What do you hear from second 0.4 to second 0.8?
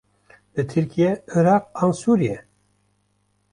Li